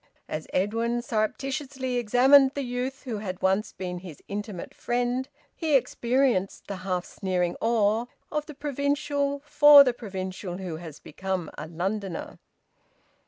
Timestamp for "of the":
8.31-8.55